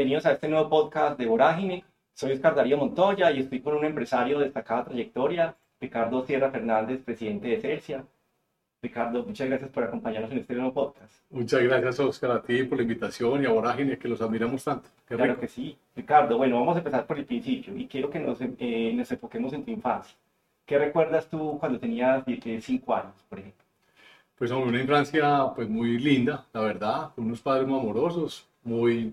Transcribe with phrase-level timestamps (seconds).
[0.00, 1.84] Bienvenidos a este nuevo podcast de Vorágine.
[2.14, 7.02] Soy Oscar Darío Montoya y estoy con un empresario de destacada trayectoria, Ricardo Sierra Fernández,
[7.04, 8.06] presidente de Celsia.
[8.80, 11.12] Ricardo, muchas gracias por acompañarnos en este nuevo podcast.
[11.28, 14.88] Muchas gracias, Oscar, a ti por la invitación y a Vorágine, que los admiramos tanto.
[15.04, 15.76] claro que sí.
[15.94, 19.52] Ricardo, bueno, vamos a empezar por el principio y quiero que nos, eh, nos enfoquemos
[19.52, 20.16] en tu infancia.
[20.64, 23.66] ¿Qué recuerdas tú cuando tenías 5 años, por ejemplo?
[24.34, 29.12] Pues una infancia pues muy linda, la verdad, con unos padres muy amorosos, muy,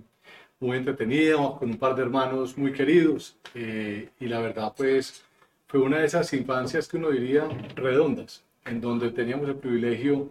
[0.60, 5.24] muy entretenidos, con un par de hermanos muy queridos eh, y la verdad pues
[5.68, 10.30] fue una de esas infancias que uno diría redondas, en donde teníamos el privilegio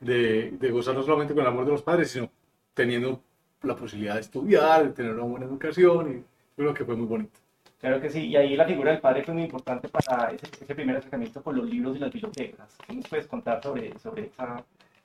[0.00, 2.30] de, de gozar no solamente con el amor de los padres, sino
[2.74, 3.20] teniendo
[3.62, 7.38] la posibilidad de estudiar, de tener una buena educación y creo que fue muy bonito.
[7.80, 10.74] Claro que sí, y ahí la figura del padre fue muy importante para ese, ese
[10.74, 12.76] primer acercamiento con los libros y las bibliotecas.
[12.86, 14.62] ¿Qué nos puedes contar sobre, sobre esa,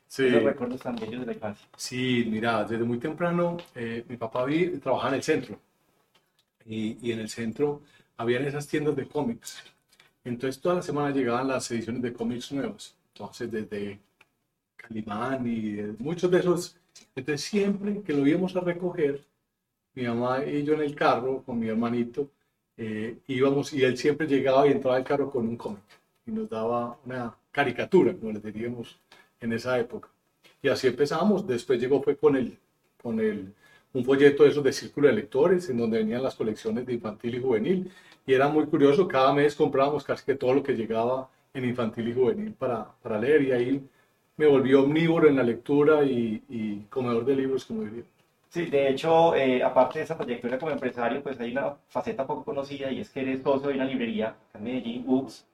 [0.08, 1.68] esos recuerdos tan bellos de la infancia?
[1.76, 5.60] Sí, mira, desde muy temprano eh, mi papá vi, trabajaba en el centro
[6.66, 7.82] y, y en el centro
[8.18, 9.64] habían esas tiendas de cómics.
[10.24, 12.96] Entonces toda la semana llegaban las ediciones de cómics nuevas.
[13.14, 14.00] Entonces desde
[14.76, 16.78] Calimán y muchos de esos.
[17.16, 19.24] Entonces siempre que lo íbamos a recoger,
[19.94, 22.30] mi mamá y yo en el carro con mi hermanito,
[22.78, 25.84] eh, íbamos y él siempre llegaba y entraba al carro con un cómic
[26.26, 29.00] y nos daba una caricatura, como le diríamos
[29.46, 30.10] en esa época.
[30.62, 31.48] Y así empezamos.
[31.48, 32.58] Después llegó fue con el,
[33.02, 33.54] con el,
[33.94, 37.36] un folleto de esos de círculo de lectores, en donde venían las colecciones de infantil
[37.36, 37.92] y juvenil.
[38.28, 42.10] Y era muy curioso, cada mes comprábamos casi que todo lo que llegaba en infantil
[42.10, 43.44] y juvenil para, para leer.
[43.44, 43.90] Y ahí
[44.38, 48.04] me volvió omnívoro en la lectura y, y comedor de libros, como diría.
[48.56, 52.46] Sí, de hecho, eh, aparte de esa trayectoria como empresario, pues hay una faceta poco
[52.46, 55.46] conocida y es que eres socio de una librería en Medellín, Books.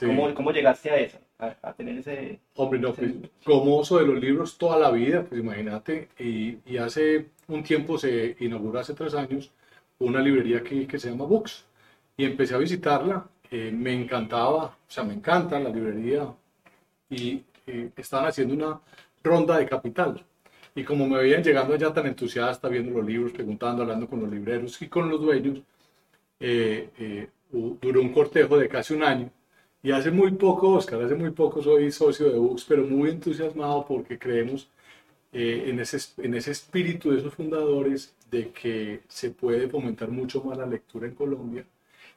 [0.00, 1.18] ¿Cómo, ¿Cómo, llegaste a eso?
[1.42, 2.38] A, tener ese...
[2.54, 3.10] Hombre, no, pues,
[3.44, 7.98] como oso de los libros toda la vida, pues imagínate, y, y, hace un tiempo
[7.98, 9.50] se inauguró, hace tres años,
[9.98, 11.64] una librería aquí que se llama Books,
[12.16, 16.32] y empecé a visitarla, eh, me encantaba, o sea, me encanta la librería,
[17.10, 18.80] y eh, estaban haciendo una
[19.24, 20.24] ronda de capital,
[20.76, 24.30] y como me veían llegando allá tan entusiasta, viendo los libros, preguntando, hablando con los
[24.30, 25.60] libreros y con los dueños,
[26.38, 29.30] eh, duró un cortejo de casi un año.
[29.82, 33.84] Y hace muy poco, Oscar, hace muy poco soy socio de Books, pero muy entusiasmado
[33.86, 34.68] porque creemos
[35.32, 40.42] eh, en, ese, en ese espíritu de esos fundadores de que se puede fomentar mucho
[40.44, 41.64] más la lectura en Colombia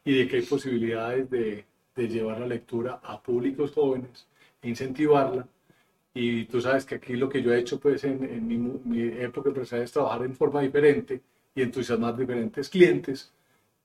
[0.04, 1.66] y de que hay posibilidades de,
[1.96, 4.28] de llevar la lectura a públicos jóvenes,
[4.64, 5.48] incentivarla
[6.18, 9.50] y tú sabes que aquí lo que yo he hecho pues en, mi, mi, época
[9.50, 11.22] empresarial es trabajar en forma diferente
[11.54, 13.34] y entusiasmar diferentes clientes.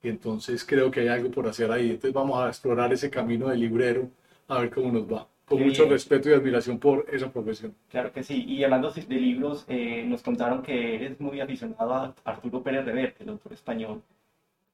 [0.02, 1.90] Y entonces creo que hay algo por hacer ahí.
[1.90, 4.08] Entonces vamos a explorar ese camino de librero
[4.48, 5.28] a ver cómo nos va.
[5.44, 5.64] Con sí.
[5.64, 7.74] mucho respeto y admiración por esa profesión.
[7.88, 8.44] Claro que sí.
[8.44, 13.24] Y hablando de libros, eh, nos contaron que eres muy aficionado a Arturo Pérez Reverte,
[13.24, 14.02] el autor español.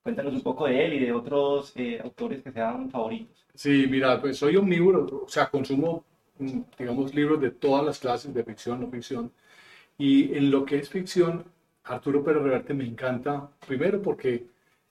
[0.02, 3.46] Cuéntanos un poco de él y de otros eh, autores que sean favoritos.
[3.54, 6.04] Sí, mira, pues soy omnívoro, o sea, consumo
[6.38, 9.32] digamos, libros de todas las clases, de ficción, no ficción.
[9.98, 11.44] Y en lo que es ficción,
[11.84, 14.46] Arturo Pérez Reverte me encanta, primero porque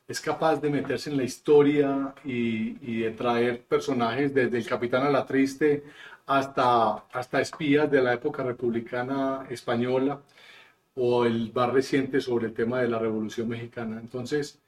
[0.07, 5.03] es capaz de meterse en la historia y, y, de traer personajes desde el Capitán
[5.05, 5.83] a la Triste
[6.27, 10.21] hasta, hasta espías de la época republicana española
[10.95, 13.99] o el más reciente sobre el tema de la Revolución Mexicana.
[13.99, 14.59] Entonces,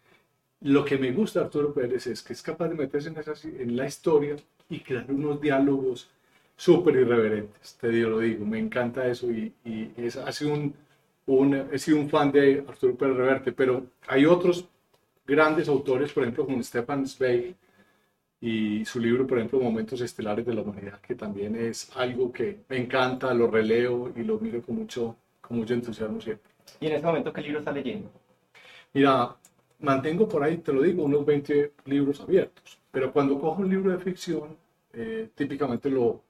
[0.62, 3.78] lo que me gusta Arturo Pérez es que es capaz de meterse en, esa, en
[3.78, 4.36] la historia
[4.70, 6.10] y crear unos diálogos
[6.56, 10.74] súper irreverentes, te digo, lo digo, me encanta eso y, y es, ha sido un,
[11.28, 14.68] un, he sido un fan de Arturo Pérez Reverte, pero hay otros
[15.28, 17.56] grandes autores, por ejemplo, como Stefan Zweig
[18.40, 22.60] y su libro, por ejemplo, Momentos Estelares de la Humanidad, que también es algo que
[22.70, 26.52] me encanta, lo releo y lo miro con mucho, con mucho entusiasmo siempre.
[26.80, 28.10] ¿Y en este momento qué libro está leyendo?
[28.94, 29.36] Mira,
[29.80, 33.92] mantengo por ahí, te lo digo, unos 20 libros abiertos, pero cuando cojo un libro
[33.92, 34.56] de ficción,
[34.94, 36.22] eh, típicamente lo,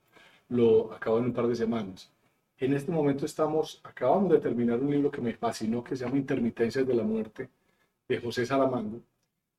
[0.49, 2.11] lo acabo en un par de semanas.
[2.59, 6.17] En este momento estamos, acabamos de terminar un libro que me fascinó, que se llama
[6.17, 7.49] Intermitencias de la Muerte,
[8.07, 9.01] de José Saramago,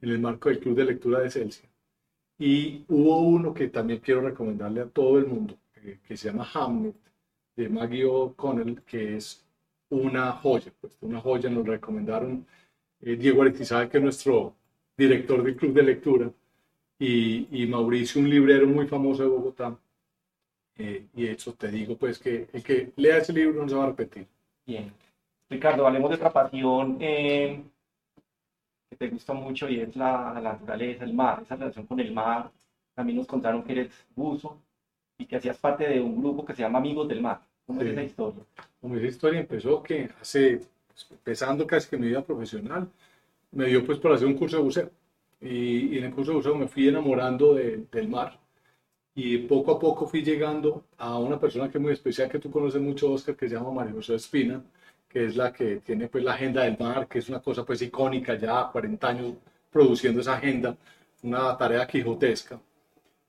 [0.00, 1.68] en el marco del Club de Lectura de Celsia.
[2.38, 6.48] Y hubo uno que también quiero recomendarle a todo el mundo, que, que se llama
[6.54, 6.94] Hamlet,
[7.56, 9.44] de Maggie O'Connell, que es
[9.90, 12.46] una joya, pues una joya, nos recomendaron
[13.00, 14.54] eh, Diego Aretizábal, que es nuestro
[14.96, 16.30] director del Club de Lectura,
[16.98, 19.76] y, y Mauricio, un librero muy famoso de Bogotá,
[20.76, 23.84] eh, y eso te digo, pues que el que lea ese libro no se va
[23.84, 24.26] a repetir.
[24.64, 24.92] Bien.
[25.50, 27.62] Ricardo, hablemos de otra pasión eh,
[28.98, 32.50] te gusta mucho y es la, la, naturaleza, el mar, esa relación con el mar.
[32.94, 34.58] También nos contaron que eres buzo
[35.18, 37.40] y que hacías parte de un grupo que se llama Amigos del Mar.
[37.66, 37.86] ¿Cómo sí.
[37.86, 38.42] es esa historia?
[38.80, 40.60] Como esa historia empezó que hace
[41.10, 42.88] empezando casi que mi vida profesional,
[43.52, 44.90] me dio pues por hacer un curso de buceo.
[45.40, 48.38] Y, y en el curso de buceo me fui enamorando de- del mar.
[49.20, 52.52] Y poco a poco fui llegando a una persona que es muy especial, que tú
[52.52, 54.62] conoces mucho, Oscar, que se llama María José Espina,
[55.08, 57.82] que es la que tiene pues la agenda del mar, que es una cosa pues
[57.82, 59.34] icónica ya, 40 años
[59.72, 60.76] produciendo esa agenda,
[61.22, 62.60] una tarea quijotesca.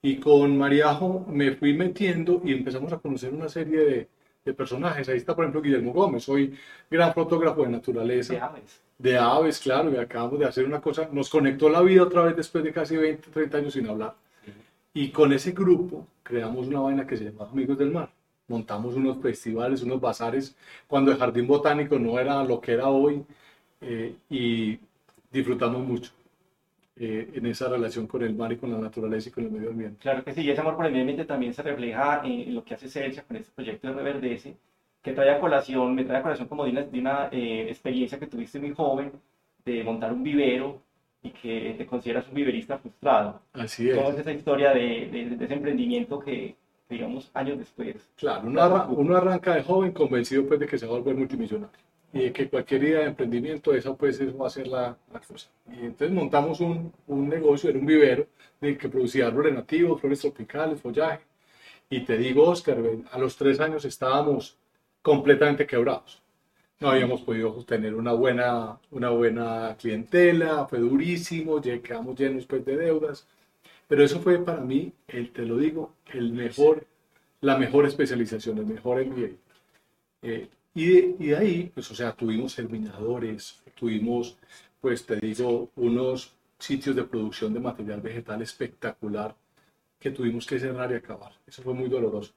[0.03, 4.09] Y con Mariajo me fui metiendo y empezamos a conocer una serie de,
[4.45, 5.09] de personajes.
[5.09, 6.55] Ahí está, por ejemplo, Guillermo Gómez, soy
[6.91, 8.81] gran fotógrafo de naturaleza De aves.
[8.99, 12.35] de aves, claro, y acabamos de hacer una cosa, nos conectó la vida otra vez
[12.35, 14.15] después de casi 20, 30 años sin hablar.
[14.99, 18.09] Y con ese grupo creamos una vaina que se llama Amigos del Mar.
[18.49, 20.57] Montamos unos festivales, unos bazares,
[20.87, 23.23] cuando el Jardín Botánico no era lo que era hoy,
[23.79, 24.77] eh, y
[25.31, 26.11] disfrutamos mucho
[26.97, 29.69] eh, en esa relación con el mar y con la naturaleza y con el medio
[29.69, 29.99] ambiente.
[30.01, 32.65] Claro que sí, y ese amor por el medio ambiente también se refleja en lo
[32.65, 34.57] que hace Celsia con este proyecto de Reverdece,
[35.01, 38.19] que trae a colación, me trae a colación como de una, de una eh, experiencia
[38.19, 39.13] que tuviste muy joven,
[39.63, 40.81] de montar un vivero
[41.21, 43.41] y que te consideras un viverista frustrado.
[43.53, 44.15] Así ¿Cómo es.
[44.15, 46.55] es esa historia de, de- de ese emprendimiento que,
[46.89, 48.09] digamos, años después?
[48.15, 51.15] Claro, uno, arra- uno arranca de joven convencido pues de que se va a volver
[51.15, 51.77] multimillonario
[52.11, 55.19] y de que cualquier idea de emprendimiento esa pues eso va a ser la, la
[55.19, 55.49] cosa.
[55.71, 58.25] Y entonces montamos un, un negocio, era un vivero
[58.61, 61.21] de que producía árboles nativos, flores tropicales, follaje.
[61.89, 62.77] Y te digo, Oscar,
[63.11, 64.57] a los tres años estábamos
[65.01, 66.21] completamente quebrados.
[66.79, 72.63] No habíamos podido tener una buena, una buena clientela, fue durísimo, lle- quedamos llenos pues,
[72.65, 73.27] de deudas.
[73.87, 76.85] Pero eso fue para mí, el, te lo digo, el mejor,
[77.41, 79.29] la mejor especialización, el mejor MBA.
[80.23, 84.37] Eh, y, de, y de ahí, pues, o sea, tuvimos germinadores, tuvimos,
[84.81, 89.35] pues, te digo, unos sitios de producción de material vegetal espectacular
[89.99, 91.33] que tuvimos que cerrar y acabar.
[91.47, 92.33] Eso fue muy doloroso.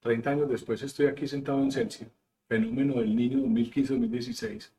[0.00, 2.10] 30 años después estoy aquí sentado en Celsius,
[2.48, 4.70] fenómeno del niño 2015-2016.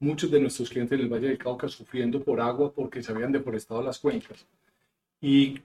[0.00, 3.32] Muchos de nuestros clientes en el Valle del Cauca sufriendo por agua porque se habían
[3.32, 4.46] deforestado las cuencas.
[5.20, 5.60] Y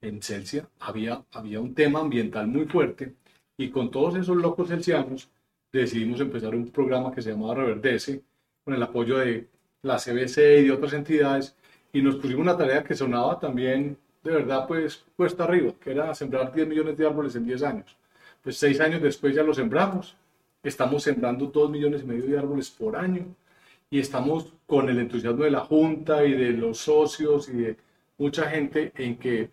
[0.00, 3.14] en Celsia había, había un tema ambiental muy fuerte
[3.56, 5.28] y con todos esos locos celsianos
[5.72, 8.22] decidimos empezar un programa que se llamaba Reverdece
[8.64, 9.48] con el apoyo de
[9.82, 11.56] la CBC y de otras entidades
[11.92, 16.14] y nos pusimos una tarea que sonaba también de verdad pues cuesta arriba, que era
[16.14, 17.96] sembrar 10 millones de árboles en 10 años.
[18.42, 20.16] Pues seis años después ya lo sembramos,
[20.64, 23.26] estamos sembrando 2 millones y medio de árboles por año
[23.90, 27.76] y estamos con el entusiasmo de la Junta y de los socios y de
[28.18, 29.50] mucha gente en que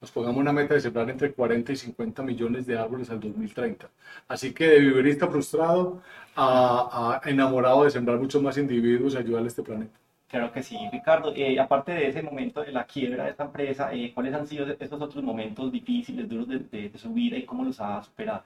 [0.00, 3.88] nos pongamos una meta de sembrar entre 40 y 50 millones de árboles al 2030.
[4.28, 6.02] Así que de viverista frustrado
[6.34, 9.98] a, enamorado de sembrar muchos más individuos y ayudar a este planeta.
[10.28, 11.32] Claro que sí, Ricardo.
[11.34, 14.66] Eh, aparte de ese momento de la quiebra de esta empresa, eh, ¿cuáles han sido
[14.66, 18.42] esos otros momentos difíciles, duros de su vida y cómo los ha superado?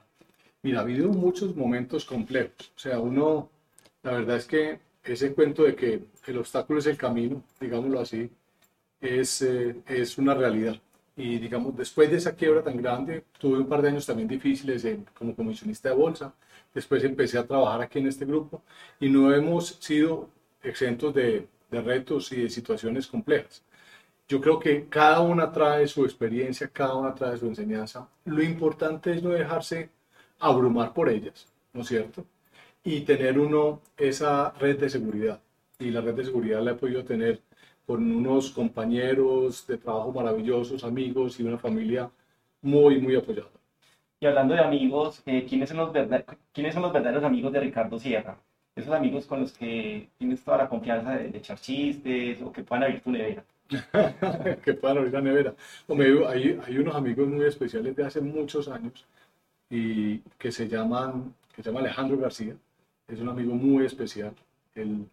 [0.63, 2.71] Mira, ha habido muchos momentos complejos.
[2.75, 3.49] O sea, uno,
[4.03, 8.29] la verdad es que ese cuento de que el obstáculo es el camino, digámoslo así,
[9.01, 10.81] es, eh, es una realidad.
[11.17, 14.85] Y digamos, después de esa quiebra tan grande, tuve un par de años también difíciles
[14.85, 16.33] en- como comisionista de bolsa.
[16.73, 18.63] Después empecé a trabajar aquí en este grupo
[18.99, 20.29] y no hemos sido
[20.63, 23.63] exentos de, de retos y de situaciones complejas.
[24.27, 28.07] Yo creo que cada una trae su experiencia, cada una trae su enseñanza.
[28.25, 29.89] Lo importante es no dejarse
[30.41, 32.25] abrumar por ellas, ¿no es cierto?
[32.83, 35.41] Y tener uno esa red de seguridad.
[35.79, 37.41] Y la red de seguridad la he podido tener
[37.85, 42.11] con unos compañeros de trabajo maravillosos, amigos y una familia
[42.61, 43.49] muy, muy apoyada.
[44.21, 47.59] Y hablando de amigos, eh, ¿quiénes, son los verdad- ¿quiénes son los verdaderos amigos de
[47.59, 48.37] Ricardo Sierra?
[48.75, 52.63] Esos amigos con los que tienes toda la confianza de, de echar chistes o que
[52.63, 53.43] puedan abrir tu nevera.
[54.63, 55.55] que puedan abrir la nevera.
[55.87, 59.05] Hombre, hay, hay unos amigos muy especiales de hace muchos años
[59.71, 62.55] y que se llaman, que se llama Alejandro García.
[63.07, 64.33] Es un amigo muy especial.
[64.75, 65.07] Él,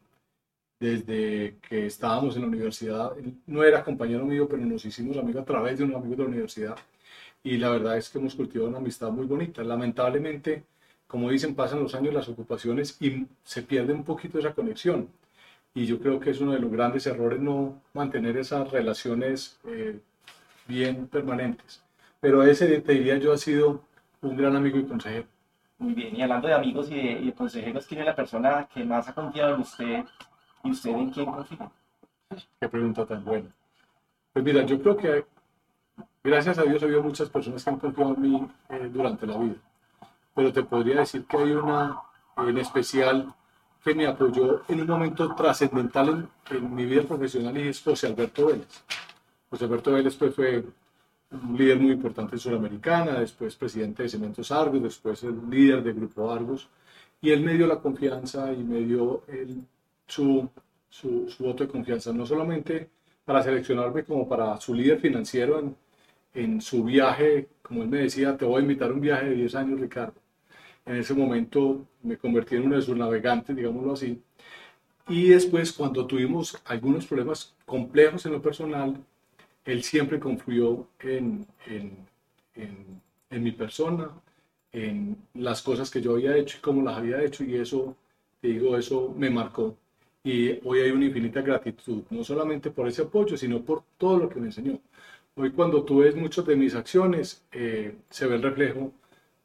[0.81, 5.43] desde que estábamos en la universidad, él no era compañero mío, pero nos hicimos amigos
[5.43, 6.77] a través de unos amigos de la universidad.
[7.43, 9.63] Y la verdad es que hemos cultivado una amistad muy bonita.
[9.63, 10.65] Lamentablemente,
[11.07, 15.09] como dicen, pasan los años, las ocupaciones y se pierde un poquito esa conexión.
[15.75, 20.01] Y yo creo que es uno de los grandes errores no mantener esas relaciones eh,
[20.67, 21.83] bien permanentes.
[22.21, 23.83] Pero ese, te diría yo, ha sido
[24.23, 25.27] un gran amigo y consejero.
[25.79, 28.69] Muy bien, y hablando de amigos y de, y de consejeros, ¿quién es la persona
[28.73, 30.05] que más ha confiado en usted
[30.65, 31.71] y usted en quién confía?
[32.61, 33.49] Qué pregunta tan buena.
[34.33, 35.25] Pues mira, yo creo que
[36.23, 39.39] gracias a Dios ha habido muchas personas que han confiado en mí eh, durante la
[39.39, 39.57] vida.
[40.35, 42.01] Pero te podría decir que hay una
[42.37, 43.33] en especial
[43.83, 48.09] que me apoyó en un momento trascendental en, en mi vida profesional y es José
[48.09, 48.85] Alberto Vélez.
[49.51, 50.65] José Alberto Vélez pues, fue
[51.31, 55.95] un líder muy importante en Sudamericana, después presidente de Cementos Argos, después el líder del
[55.95, 56.69] Grupo Argos.
[57.21, 59.63] y él me dio la confianza y me dio el,
[60.07, 60.49] su,
[60.89, 62.91] su, su, voto de confianza, no solamente
[63.25, 65.77] para seleccionarme como para su líder financiero en,
[66.35, 69.35] en su viaje, como él me decía, te voy a invitar a un viaje de
[69.37, 70.15] 10 años, Ricardo.
[70.87, 74.23] En ese momento me convertí en uno de sus navegantes, digámoslo así.
[75.09, 78.97] Y después, cuando tuvimos algunos problemas complejos en lo personal,
[79.65, 81.97] él siempre confió en, en,
[82.55, 84.11] en, en mi persona,
[84.73, 87.97] en las cosas que yo había hecho y cómo las había hecho y eso,
[88.41, 89.77] te digo, eso me marcó.
[90.25, 94.29] Y hoy hay una infinita gratitud, no solamente por ese apoyo, sino por todo lo
[94.29, 94.79] que me enseñó.
[95.37, 98.93] Hoy cuando tú ves muchas de mis acciones, eh, se ve el reflejo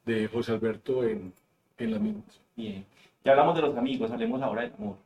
[0.05, 1.33] de José Alberto en,
[1.77, 2.41] en las mismas.
[2.55, 2.85] Bien,
[3.23, 4.97] ya hablamos de los amigos, hablemos ahora del amor.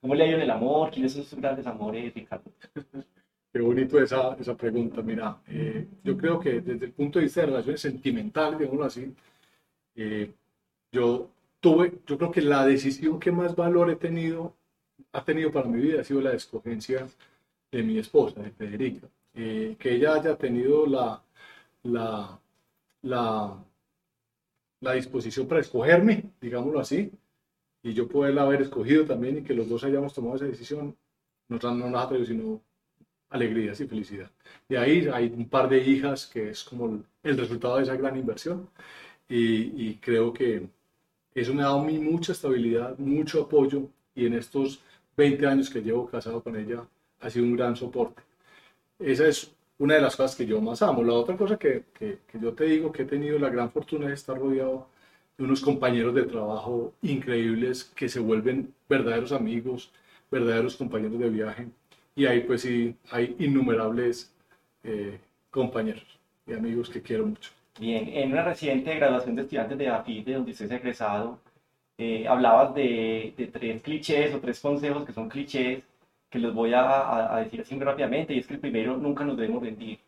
[0.00, 0.90] ¿Cómo le ha ido en el amor?
[0.90, 2.50] ¿Quiénes son sus grandes amores, Ricardo?
[3.54, 5.00] Qué bonito esa, esa pregunta.
[5.00, 9.14] Mira, eh, yo creo que desde el punto de vista de relaciones sentimentales, digámoslo así,
[9.94, 10.34] eh,
[10.90, 11.30] yo
[11.60, 14.56] tuve, yo creo que la decisión que más valor he tenido,
[15.12, 17.06] ha tenido para mi vida ha sido la escogencia
[17.70, 19.06] de mi esposa, de Federica.
[19.34, 21.22] Eh, que ella haya tenido la,
[21.84, 22.40] la,
[23.02, 27.12] la, disposición para escogerme, digámoslo así,
[27.84, 30.96] y yo poderla haber escogido también y que los dos hayamos tomado esa decisión,
[31.48, 32.60] no, no nos ha traído sino
[33.34, 34.30] alegrías y felicidad.
[34.68, 38.16] De ahí hay un par de hijas que es como el, resultado de esa gran
[38.16, 38.68] inversión
[39.28, 40.68] y, y, creo que
[41.34, 44.80] eso me ha dado a mí mucha estabilidad, mucho apoyo y en estos
[45.16, 46.86] 20 años que llevo casado con ella
[47.20, 48.22] ha sido un gran soporte.
[48.98, 51.02] Esa es una de las cosas que yo más amo.
[51.02, 54.08] La otra cosa que, que, que yo te digo que he tenido la gran fortuna
[54.08, 54.88] de estar rodeado
[55.36, 59.92] de unos compañeros de trabajo increíbles que se vuelven verdaderos amigos,
[60.30, 61.68] verdaderos compañeros de viaje.
[62.16, 64.32] Y ahí pues sí, hay innumerables
[64.84, 65.18] eh,
[65.50, 67.50] compañeros y amigos que quiero mucho.
[67.78, 71.40] Bien, en una reciente graduación de estudiantes de AFIT, de donde usted es egresado,
[71.98, 75.82] eh, hablabas de, de, tres clichés o tres consejos que son clichés
[76.30, 79.24] que los voy a, a, decir así muy rápidamente, y es que el primero, nunca
[79.24, 80.00] nos debemos rendir.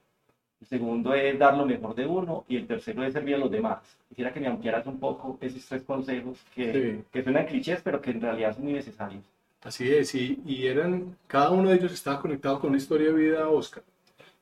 [0.61, 3.51] El segundo es dar lo mejor de uno, y el tercero es servir a los
[3.51, 3.79] demás.
[4.09, 7.05] Quisiera que me ampliaras un poco esos tres consejos que, sí.
[7.13, 9.23] que suenan clichés, pero que en realidad son muy necesarios.
[9.63, 13.49] Así es, y, eran, cada uno de ellos estaba conectado con una historia de vida,
[13.49, 13.83] Oscar.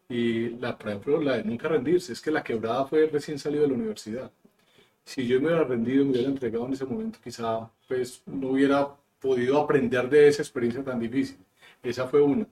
[0.08, 3.62] Y la, por ejemplo, la de nunca rendirse, es que la quebrada fue recién salido
[3.62, 4.30] de la universidad.
[5.04, 8.88] Si yo me hubiera rendido, me hubiera entregado en ese momento, quizá pues no hubiera
[9.20, 11.38] podido aprender de esa experiencia tan difícil.
[11.82, 12.46] Esa fue una.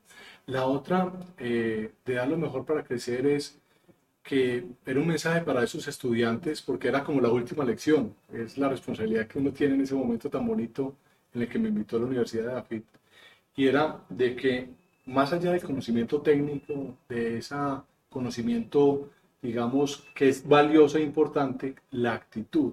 [0.47, 3.59] La otra, eh, de dar lo mejor para crecer, es
[4.23, 8.15] que era un mensaje para esos estudiantes porque era como la última lección.
[8.33, 10.97] Es la responsabilidad que uno tiene en ese momento tan bonito
[11.35, 12.85] en el que me invitó a la Universidad de AFIT.
[13.57, 14.69] Y era de que
[15.07, 17.55] más allá del conocimiento técnico, de ese
[18.09, 19.11] conocimiento,
[19.41, 22.73] digamos, que es valioso e importante, la actitud,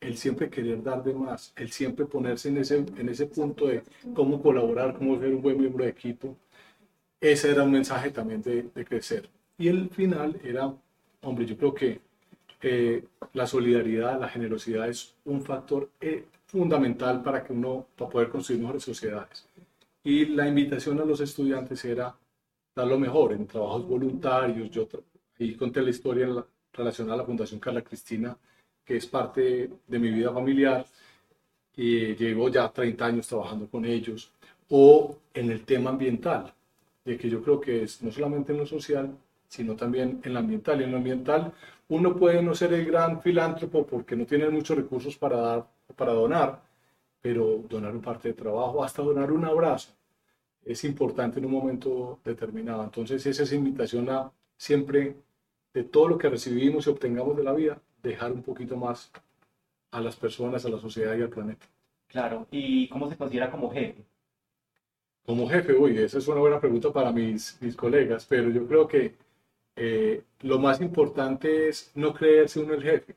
[0.00, 3.82] el siempre querer dar de más, el siempre ponerse en ese, en ese punto de
[4.14, 6.36] cómo colaborar, cómo ser un buen miembro de equipo,
[7.20, 9.28] ese era un mensaje también de, de crecer.
[9.58, 10.72] Y el final era,
[11.22, 12.00] hombre, yo creo que
[12.68, 13.04] eh,
[13.34, 18.60] la solidaridad, la generosidad es un factor eh, fundamental para que uno, para poder construir
[18.60, 19.46] mejores sociedades.
[20.02, 22.12] Y la invitación a los estudiantes era
[22.74, 24.68] dar lo mejor en trabajos voluntarios.
[24.72, 24.88] Yo
[25.38, 28.36] ahí conté la historia la, relacionada a la Fundación Carla Cristina,
[28.84, 30.84] que es parte de mi vida familiar
[31.76, 34.32] y llevo ya 30 años trabajando con ellos,
[34.70, 36.52] o en el tema ambiental,
[37.04, 39.16] de que yo creo que es no solamente en lo social,
[39.48, 40.80] sino también en lo ambiental.
[40.80, 41.52] Y en lo ambiental
[41.88, 46.12] uno puede no ser el gran filántropo porque no tiene muchos recursos para dar, para
[46.12, 46.62] donar,
[47.20, 49.92] pero donar un parte de trabajo, hasta donar un abrazo,
[50.64, 52.82] es importante en un momento determinado.
[52.84, 55.16] Entonces esa es invitación a siempre,
[55.72, 59.10] de todo lo que recibimos y obtengamos de la vida, dejar un poquito más
[59.90, 61.66] a las personas, a la sociedad y al planeta.
[62.08, 64.04] Claro, ¿y cómo se considera como jefe?
[65.24, 68.86] Como jefe, uy, esa es una buena pregunta para mis, mis colegas, pero yo creo
[68.86, 69.14] que
[69.76, 73.14] eh, lo más importante es no creerse uno el jefe,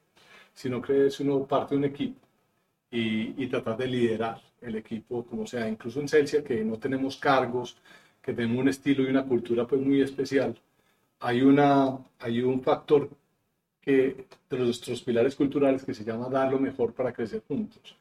[0.53, 2.19] sino creerse uno parte de un equipo
[2.91, 5.67] y, y tratar de liderar el equipo como sea.
[5.69, 7.77] Incluso en Celsia, que no tenemos cargos,
[8.21, 10.59] que tenemos un estilo y una cultura pues muy especial,
[11.19, 13.09] hay, una, hay un factor
[13.81, 17.97] que, de nuestros pilares culturales que se llama dar lo mejor para crecer juntos.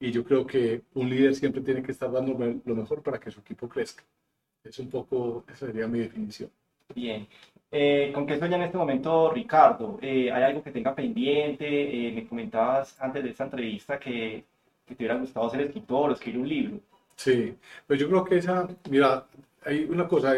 [0.00, 2.32] Y yo creo que un líder siempre tiene que estar dando
[2.64, 4.02] lo mejor para que su equipo crezca.
[4.64, 6.50] Es un poco, esa sería mi definición.
[6.94, 7.26] Bien.
[7.74, 9.98] Eh, ¿Con qué sueña en este momento Ricardo?
[10.02, 11.66] Eh, ¿Hay algo que tenga pendiente?
[11.66, 14.44] Eh, me comentabas antes de esta entrevista que,
[14.86, 16.80] te hubiera gustado ser escritor o escribir un libro.
[17.16, 17.54] Sí,
[17.86, 19.26] pues yo creo que esa, mira,
[19.64, 20.34] hay una cosa,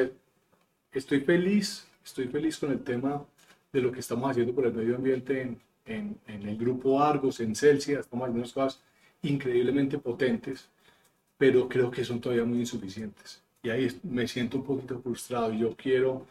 [0.92, 3.24] estoy feliz, estoy feliz con el tema
[3.72, 7.40] de lo que estamos haciendo por el medio ambiente en, en, en el grupo Argos,
[7.40, 8.80] en Celsius, estamos haciendo unas cosas
[9.22, 10.70] increíblemente potentes,
[11.36, 13.43] pero creo que son todavía muy insuficientes.
[13.64, 15.50] Y ahí me siento un poquito frustrado.
[15.52, 16.26] Yo quiero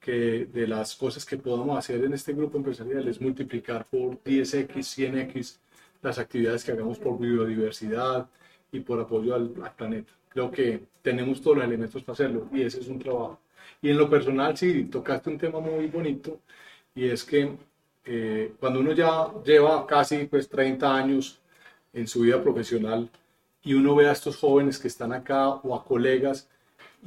[0.00, 4.68] que de las cosas que podamos hacer en este grupo empresarial es multiplicar por 10x,
[4.68, 5.58] 100x
[6.00, 8.28] las actividades que hagamos por biodiversidad
[8.70, 10.12] y por apoyo al, planeta.
[10.28, 13.40] Creo que tenemos todos los elementos para hacerlo y ese es un trabajo.
[13.82, 16.38] Y en lo personal, sí, tocaste un tema muy bonito
[16.94, 17.50] y es que
[18.04, 21.40] eh, cuando uno ya lleva casi pues 30 años
[21.92, 23.10] en su vida profesional
[23.64, 26.48] y uno ve a estos jóvenes que están acá o a colegas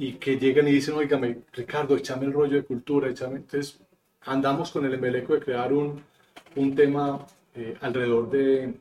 [0.00, 3.36] y que llegan y dicen, oígame, Ricardo, échame el rollo de cultura, échame.
[3.36, 3.78] Entonces,
[4.22, 6.02] andamos con el embeleco de crear un,
[6.56, 8.72] un tema eh, alrededor de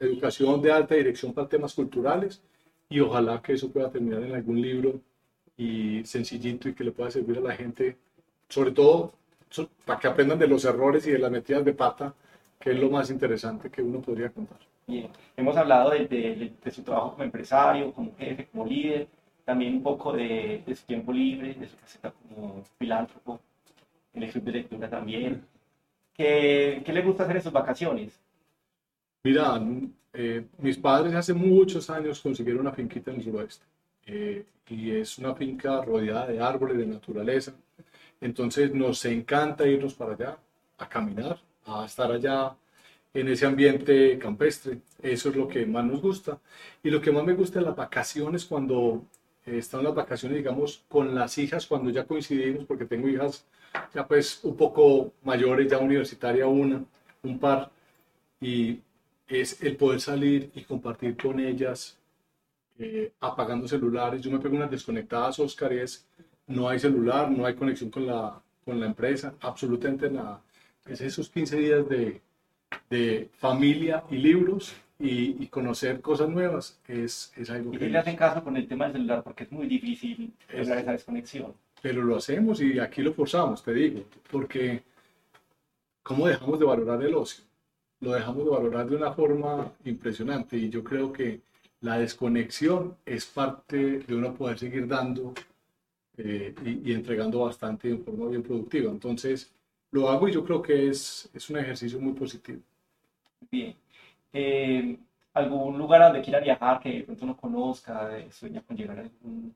[0.00, 2.40] educación de alta dirección para temas culturales
[2.88, 5.02] y ojalá que eso pueda terminar en algún libro
[5.54, 7.98] y sencillito y que le pueda servir a la gente,
[8.48, 9.12] sobre todo
[9.84, 12.14] para que aprendan de los errores y de las metidas de pata,
[12.58, 14.60] que es lo más interesante que uno podría contar.
[14.86, 16.06] Bien, hemos hablado de,
[16.64, 19.08] de, su trabajo como empresario, como jefe, como líder,
[19.44, 23.40] también un poco de, su tiempo libre, de su faceta como filántropo,
[24.14, 25.44] el club de lectura también.
[26.14, 28.20] ¿Qué, ¿Qué, le gusta hacer en sus vacaciones?
[29.24, 29.60] Mira,
[30.12, 33.64] eh, mis padres hace muchos años consiguieron una finquita en el suroeste.
[34.06, 37.54] Eh, y es una finca rodeada de árboles, de naturaleza.
[38.20, 40.38] Entonces nos encanta irnos para allá,
[40.78, 42.54] a caminar, a estar allá
[43.14, 44.78] en ese ambiente campestre.
[45.02, 46.38] Eso es lo que más nos gusta.
[46.82, 49.04] Y lo que más me gusta es las vacaciones, cuando
[49.46, 53.44] están las vacaciones, digamos, con las hijas, cuando ya coincidimos, porque tengo hijas
[53.94, 56.84] ya pues un poco mayores, ya universitaria una,
[57.22, 57.70] un par,
[58.40, 58.80] y
[59.28, 61.98] es el poder salir y compartir con ellas,
[62.78, 64.20] eh, apagando celulares.
[64.22, 66.06] Yo me pego unas desconectadas, Oscar, es
[66.46, 70.42] no hay celular, no hay conexión con la, con la empresa, absolutamente nada.
[70.86, 72.20] Es esos 15 días de,
[72.90, 77.88] de familia y libros y, conocer cosas nuevas es, es algo ¿Y que...
[77.88, 79.22] le hacen caso con el tema del celular?
[79.24, 81.54] Porque es muy difícil lograr esa desconexión.
[81.82, 84.82] Pero lo hacemos y aquí lo forzamos, te digo, porque
[86.04, 87.44] ¿cómo dejamos de valorar el ocio?
[88.00, 91.40] Lo dejamos de valorar de una forma impresionante y yo creo que
[91.80, 95.34] la desconexión es parte de uno poder seguir dando
[96.16, 98.90] eh, y, y, entregando bastante de forma bien productiva.
[98.92, 99.50] Entonces,
[99.90, 102.60] lo hago y yo creo que es, es un ejercicio muy positivo.
[103.50, 103.81] Bien.
[104.32, 104.98] Eh,
[105.34, 109.54] ¿Algún lugar donde quiera viajar que de pronto no conozca, sueña con llegar a algún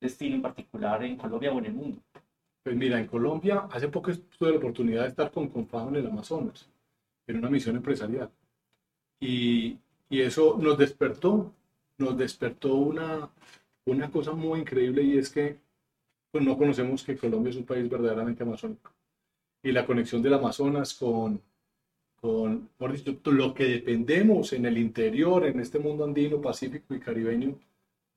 [0.00, 2.00] destino en particular en Colombia o en el mundo?
[2.62, 6.06] Pues mira, en Colombia hace poco tuve la oportunidad de estar con Confam en el
[6.06, 6.70] Amazonas,
[7.26, 8.30] en una misión empresarial.
[9.20, 11.52] Y, y eso nos despertó,
[11.98, 13.28] nos despertó una,
[13.84, 15.58] una cosa muy increíble y es que
[16.30, 18.90] pues no conocemos que Colombia es un país verdaderamente amazónico
[19.62, 21.40] y la conexión del Amazonas con,
[22.24, 22.90] con por
[23.34, 27.58] lo que dependemos en el interior, en este mundo andino, pacífico y caribeño,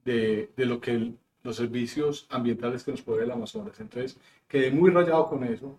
[0.06, 1.12] de, de lo que
[1.44, 3.78] los servicios ambientales que nos provee el Amazonas.
[3.82, 4.18] Entonces,
[4.48, 5.76] quedé muy rayado con eso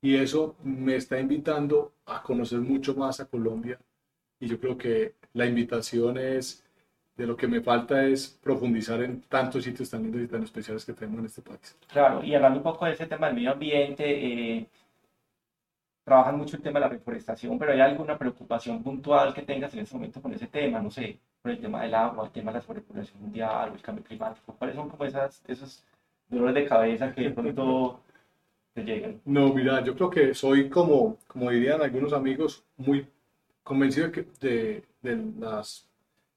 [0.00, 3.80] y eso me está invitando a conocer mucho más a Colombia
[4.38, 6.64] y yo creo que la invitación es
[7.16, 10.84] de lo que me falta es profundizar en tantos sitios tan lindos y tan especiales
[10.84, 11.76] que tenemos en este país.
[11.88, 14.68] Claro, y hablando un poco de ese tema del medio ambiente, eh,
[16.06, 19.80] trabajan mucho el tema de la reforestación, pero ¿hay alguna preocupación puntual que tengas en
[19.80, 20.78] este momento con ese tema?
[20.78, 24.04] No sé, con el tema del agua, el tema de la sobrepoblación mundial, el cambio
[24.04, 24.54] climático.
[24.56, 25.84] ¿Cuáles son como esas, esos
[26.28, 27.98] dolores de cabeza que de pronto
[28.72, 29.20] te llegan?
[29.24, 33.08] No, mira, yo creo que soy como, como dirían algunos amigos, muy
[33.64, 35.88] convencido de, de, de, las,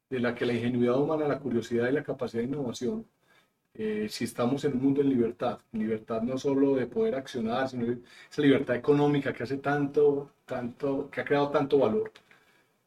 [0.10, 3.05] de la que la ingenuidad humana, la curiosidad y la capacidad de innovación
[3.73, 7.86] eh, si estamos en un mundo en libertad, libertad no solo de poder accionar, sino
[8.29, 12.12] esa libertad económica que hace tanto, tanto, que ha creado tanto valor.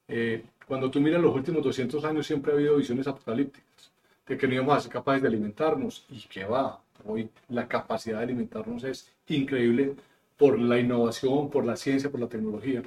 [0.09, 3.91] Eh, cuando tú miras los últimos 200 años siempre ha habido visiones apocalípticas,
[4.27, 8.19] de que no íbamos a ser capaces de alimentarnos, y que va, hoy la capacidad
[8.19, 9.95] de alimentarnos es increíble
[10.37, 12.83] por la innovación, por la ciencia, por la tecnología.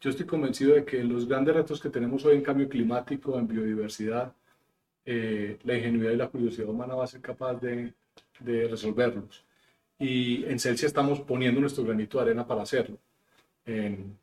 [0.00, 3.48] Yo estoy convencido de que los grandes retos que tenemos hoy en cambio climático, en
[3.48, 4.32] biodiversidad,
[5.10, 7.94] eh, la ingenuidad y la curiosidad humana va a ser capaz de,
[8.40, 9.42] de resolverlos.
[9.98, 12.98] Y en Celsius estamos poniendo nuestro granito de arena para hacerlo.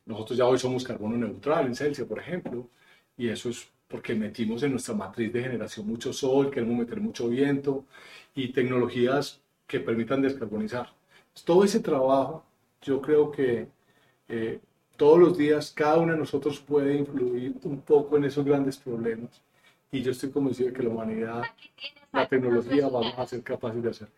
[0.06, 2.68] nosotros ya hoy somos carbono neutral en Celsius, por ejemplo,
[3.16, 7.28] y eso es porque metimos en nuestra matriz de generación mucho sol, queremos meter mucho
[7.28, 7.84] viento
[8.34, 10.92] y tecnologías que permitan descarbonizar.
[11.44, 12.44] Todo ese trabajo,
[12.82, 13.68] yo creo que
[14.28, 14.60] eh,
[14.96, 19.42] todos los días cada uno de nosotros puede influir un poco en esos grandes problemas
[19.90, 21.42] y yo estoy convencido de que la humanidad,
[22.12, 24.14] la tecnología, vamos a ser capaces de hacerlo.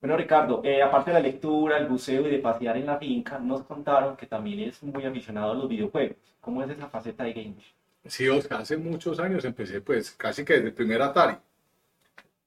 [0.00, 3.38] Bueno, Ricardo, eh, aparte de la lectura, el buceo y de pasear en la finca,
[3.38, 6.18] nos contaron que también es muy aficionado a los videojuegos.
[6.40, 7.64] ¿Cómo es esa faceta de gamer?
[8.04, 11.38] Sí, Oscar, hace muchos años empecé pues casi que desde el primer Atari,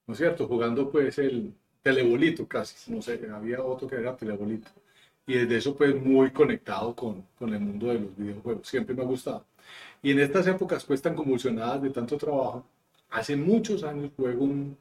[0.06, 0.46] ¿no es cierto?
[0.46, 4.68] Jugando pues el telebolito casi, no sé, había otro que era telebolito.
[5.26, 9.02] Y desde eso pues muy conectado con, con el mundo de los videojuegos, siempre me
[9.02, 9.44] ha gustado.
[10.02, 12.64] Y en estas épocas pues tan convulsionadas de tanto trabajo,
[13.10, 14.76] hace muchos años juego un,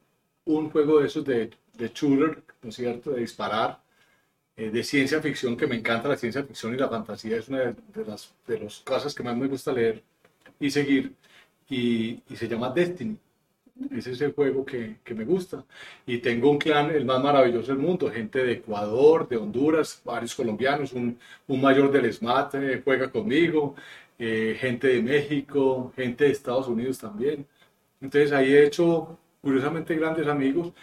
[0.45, 3.12] un juego de esos de, de shooter, ¿no es cierto?
[3.12, 3.80] De disparar,
[4.58, 7.60] eh, de ciencia ficción, que me encanta la ciencia ficción y la fantasía, es una
[7.60, 10.04] de, de las de las cosas que más me gusta leer
[10.60, 11.13] y seguir,
[11.69, 13.17] y, y se llama Destiny.
[13.91, 15.63] Ese es el juego que, que, me gusta.
[16.08, 20.34] Y tengo un clan, el más maravilloso del mundo, gente de Ecuador, de Honduras, varios
[20.34, 23.76] colombianos, un, un mayor del SMAT eh, juega conmigo,
[24.19, 27.45] eh, gente de México, gente de Estados Unidos también.
[28.01, 30.73] Entonces ahí he hecho, curiosamente, grandes amigos.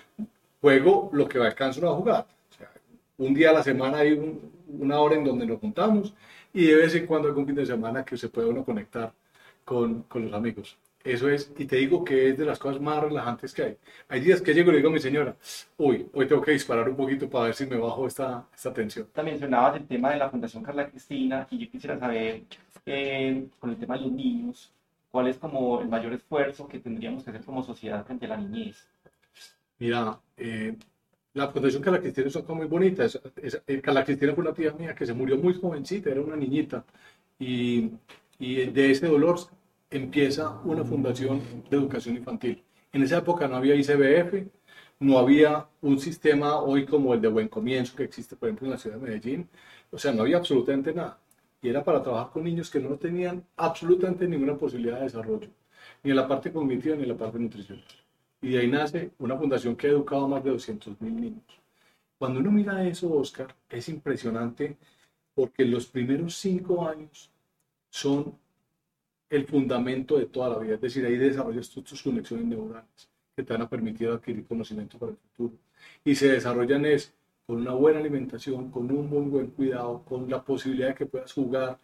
[0.61, 2.27] Juego lo que alcanzo a jugar.
[2.51, 2.71] O sea,
[3.19, 6.15] un día a la semana hay un, una hora en donde nos juntamos
[6.53, 9.13] y de vez en cuando algún fin de semana que se puede uno conectar
[9.65, 10.79] con, con los amigos.
[11.05, 13.77] Eso es, y te digo que es de las cosas más relajantes que hay.
[14.09, 15.37] Hay días que llego y le digo a mi señora,
[15.77, 19.09] uy, hoy tengo que disparar un poquito para ver si me bajo esta, esta tensión.
[19.13, 22.45] También mencionabas el tema de la Fundación Carla Cristina y yo quisiera saber,
[22.87, 24.73] eh, con el tema de los niños,
[25.11, 28.39] cuál es como el mayor esfuerzo que tendríamos que hacer como sociedad frente a la
[28.39, 28.89] niñez.
[29.79, 30.75] Mira, eh,
[31.35, 33.05] la Fundación Carla Cristina es una cosa muy bonita.
[33.05, 36.23] Es, es, eh, Carla Cristina fue una tía mía que se murió muy jovencita, era
[36.23, 36.83] una niñita,
[37.39, 37.91] y,
[38.39, 39.37] y de ese dolor
[39.91, 42.63] empieza una fundación de educación infantil.
[42.93, 44.49] En esa época no había ICBF,
[45.01, 48.73] no había un sistema hoy como el de Buen Comienzo que existe, por ejemplo, en
[48.73, 49.49] la ciudad de Medellín.
[49.91, 51.19] O sea, no había absolutamente nada.
[51.61, 55.49] Y era para trabajar con niños que no tenían absolutamente ninguna posibilidad de desarrollo,
[56.03, 57.85] ni en la parte cognitiva ni en la parte nutricional.
[58.43, 61.61] Y de ahí nace una fundación que ha educado a más de 200 mil niños.
[62.19, 64.77] Cuando uno mira eso, Oscar, es impresionante
[65.35, 67.31] porque los primeros cinco años
[67.91, 68.39] son
[69.35, 70.75] el fundamento de toda la vida.
[70.75, 74.99] Es decir, ahí desarrollas tus, tus conexiones neuronales que te van a permitir adquirir conocimiento
[74.99, 75.55] para el futuro.
[76.05, 77.13] Y se desarrollan es
[77.47, 81.33] con una buena alimentación, con un muy buen cuidado, con la posibilidad de que puedas
[81.33, 81.79] jugar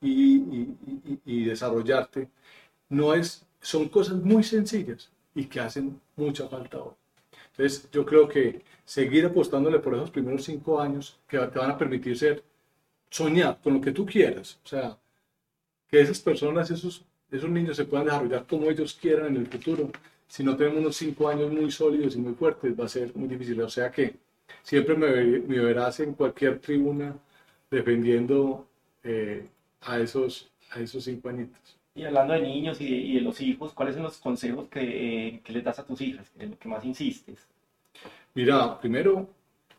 [0.00, 2.28] y, y, y, y desarrollarte.
[2.88, 6.94] No es, son cosas muy sencillas y que hacen mucha falta hoy.
[7.52, 11.78] Entonces, yo creo que seguir apostándole por esos primeros cinco años que te van a
[11.78, 12.44] permitir ser,
[13.10, 14.60] soñar con lo que tú quieras.
[14.64, 14.98] O sea,
[15.90, 19.90] que esas personas, esos, esos niños se puedan desarrollar como ellos quieran en el futuro.
[20.28, 23.28] Si no tenemos unos cinco años muy sólidos y muy fuertes, va a ser muy
[23.28, 23.60] difícil.
[23.60, 24.14] O sea que
[24.62, 27.16] siempre me, me verás en cualquier tribuna
[27.70, 28.66] defendiendo
[29.02, 29.46] eh,
[29.82, 31.76] a, esos, a esos cinco añitos.
[31.94, 34.80] Y hablando de niños y de, y de los hijos, ¿cuáles son los consejos que,
[34.80, 36.30] eh, que les das a tus hijas?
[36.38, 37.46] En lo que más insistes.
[38.34, 39.28] Mira, primero,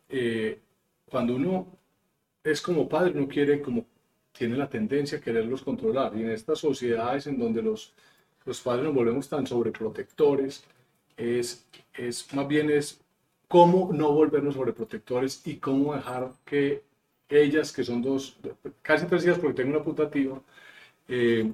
[0.10, 0.60] eh,
[1.10, 1.67] cuando uno
[2.43, 3.86] es como padre, uno quiere como
[4.38, 6.15] tiene la tendencia a quererlos controlar.
[6.15, 7.93] Y en estas sociedades en donde los,
[8.45, 10.63] los padres nos volvemos tan sobreprotectores,
[11.17, 13.02] es, es más bien es
[13.47, 16.84] cómo no volvernos sobreprotectores y cómo dejar que
[17.30, 18.38] ellas, que son dos,
[18.82, 20.41] casi tres hijas porque tengo una putativa,
[21.08, 21.52] eh,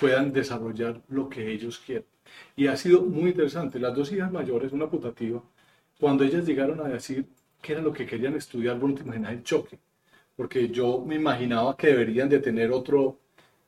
[0.00, 2.06] puedan desarrollar lo que ellos quieren.
[2.56, 3.78] Y ha sido muy interesante.
[3.78, 5.42] Las dos hijas mayores, una putativa,
[5.98, 7.26] cuando ellas llegaron a decir
[7.62, 9.78] qué era lo que querían estudiar, bueno, te imaginas el choque
[10.36, 13.16] porque yo me imaginaba que deberían de tener otro,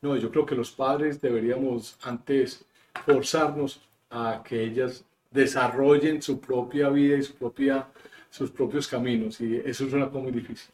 [0.02, 2.64] no, yo creo que los padres deberíamos antes
[3.04, 7.86] forzarnos a que ellas desarrollen su propia vida y su propia,
[8.30, 10.70] sus propios caminos y eso es una cosa muy difícil.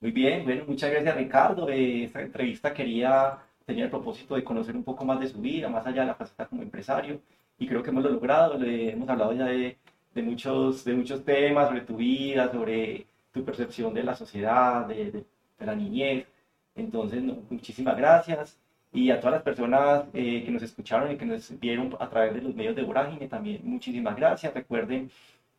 [0.00, 1.68] Muy bien, bueno, muchas gracias Ricardo.
[1.68, 5.68] Eh, esta entrevista quería, tenía el propósito de conocer un poco más de su vida,
[5.68, 7.20] más allá de la faceta como empresario
[7.60, 9.76] y creo que hemos lo logrado, le hemos hablado ya de,
[10.14, 15.24] de, muchos, de muchos temas sobre tu vida, sobre tu percepción de la sociedad, de,
[15.58, 16.26] la niñez.
[16.74, 18.58] Entonces, muchísimas gracias.
[18.92, 22.34] Y a todas las personas eh, que nos escucharon y que nos vieron a través
[22.34, 24.52] de los medios de Vorágine, también muchísimas gracias.
[24.54, 25.10] Recuerden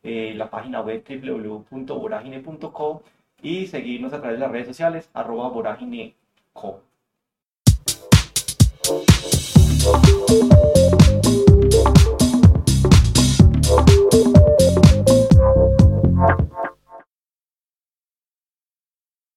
[0.02, 3.02] eh, la página web www.voragine.co
[3.42, 6.82] y seguirnos a través de las redes sociales, arroba vorágineco.